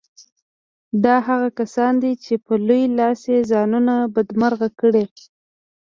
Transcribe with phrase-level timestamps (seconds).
[1.03, 5.05] دا هغه کسان دي چې په لوی لاس یې ځانونه بدمرغه کړي